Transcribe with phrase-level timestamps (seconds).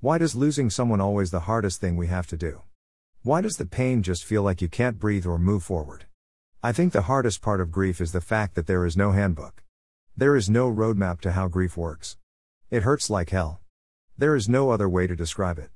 [0.00, 2.62] Why does losing someone always the hardest thing we have to do?
[3.24, 6.04] Why does the pain just feel like you can't breathe or move forward?
[6.62, 9.64] I think the hardest part of grief is the fact that there is no handbook.
[10.16, 12.16] There is no roadmap to how grief works.
[12.70, 13.60] It hurts like hell.
[14.16, 15.70] There is no other way to describe it.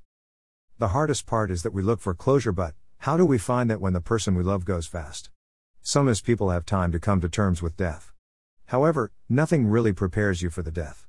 [0.79, 3.81] The hardest part is that we look for closure, but how do we find that
[3.81, 5.31] when the person we love goes fast?
[5.81, 8.13] Some as people have time to come to terms with death.
[8.67, 11.07] However, nothing really prepares you for the death.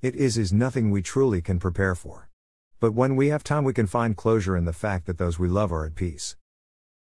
[0.00, 2.30] It is is nothing we truly can prepare for.
[2.80, 5.48] But when we have time, we can find closure in the fact that those we
[5.48, 6.36] love are at peace.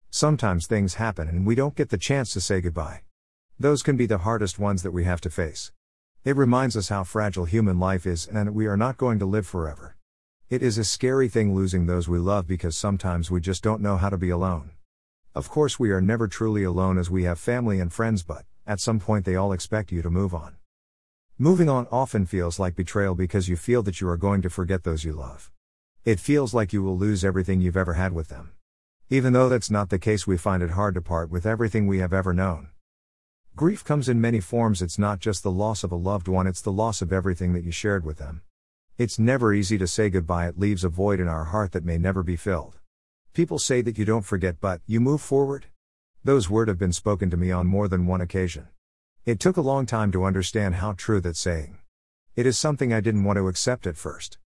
[0.10, 3.02] Sometimes things happen and we don't get the chance to say goodbye.
[3.60, 5.72] Those can be the hardest ones that we have to face.
[6.24, 9.26] It reminds us how fragile human life is and that we are not going to
[9.26, 9.96] live forever.
[10.50, 13.98] It is a scary thing losing those we love because sometimes we just don't know
[13.98, 14.72] how to be alone.
[15.34, 18.82] Of course, we are never truly alone as we have family and friends, but at
[18.82, 20.58] some point they all expect you to move on.
[21.38, 24.84] Moving on often feels like betrayal because you feel that you are going to forget
[24.84, 25.50] those you love.
[26.04, 28.54] It feels like you will lose everything you've ever had with them.
[29.12, 32.00] Even though that's not the case, we find it hard to part with everything we
[32.00, 32.70] have ever known.
[33.56, 36.62] Grief comes in many forms, it's not just the loss of a loved one, it's
[36.62, 38.42] the loss of everything that you shared with them.
[38.98, 42.00] It's never easy to say goodbye, it leaves a void in our heart that may
[42.00, 42.80] never be filled.
[43.34, 45.68] People say that you don't forget, but you move forward?
[46.24, 48.70] Those words have been spoken to me on more than one occasion.
[49.26, 51.78] It took a long time to understand how true that saying.
[52.36, 54.40] It is something I didn't want to accept at first.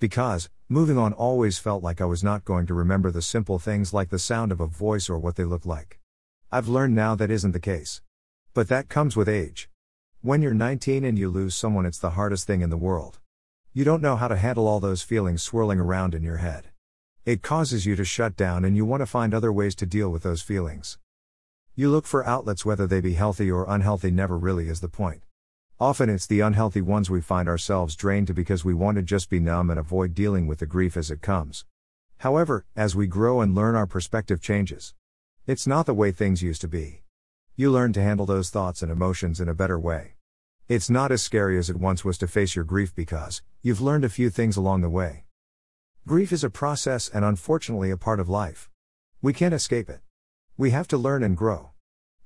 [0.00, 3.92] Because, moving on always felt like I was not going to remember the simple things
[3.92, 6.00] like the sound of a voice or what they look like.
[6.50, 8.00] I've learned now that isn't the case.
[8.54, 9.68] But that comes with age.
[10.22, 13.18] When you're 19 and you lose someone, it's the hardest thing in the world.
[13.74, 16.70] You don't know how to handle all those feelings swirling around in your head.
[17.26, 20.08] It causes you to shut down and you want to find other ways to deal
[20.08, 20.98] with those feelings.
[21.74, 25.24] You look for outlets, whether they be healthy or unhealthy, never really is the point.
[25.82, 29.30] Often it's the unhealthy ones we find ourselves drained to because we want to just
[29.30, 31.64] be numb and avoid dealing with the grief as it comes.
[32.18, 34.92] However, as we grow and learn, our perspective changes.
[35.46, 37.04] It's not the way things used to be.
[37.56, 40.16] You learn to handle those thoughts and emotions in a better way.
[40.68, 44.04] It's not as scary as it once was to face your grief because you've learned
[44.04, 45.24] a few things along the way.
[46.06, 48.68] Grief is a process and unfortunately a part of life.
[49.22, 50.00] We can't escape it.
[50.58, 51.70] We have to learn and grow.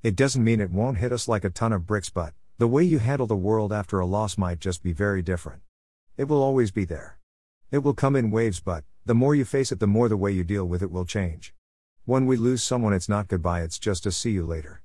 [0.02, 2.84] It doesn't mean it won't hit us like a ton of bricks, but the way
[2.84, 5.62] you handle the world after a loss might just be very different.
[6.16, 7.18] It will always be there.
[7.72, 10.30] It will come in waves, but the more you face it, the more the way
[10.30, 11.52] you deal with it will change.
[12.04, 14.82] When we lose someone, it's not goodbye, it's just a see you later.